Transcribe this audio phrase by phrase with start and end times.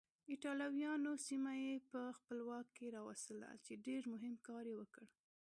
[0.31, 5.05] ایټالویانو سیمه یې په خپل واک کې راوستله چې ډېر مهم کار یې وکړ.